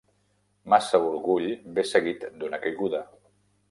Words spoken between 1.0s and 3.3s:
orgull ve seguit d'una caiguda.